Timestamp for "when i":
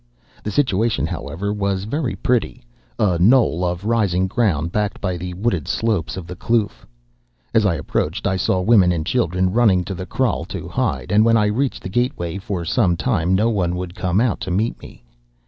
11.23-11.45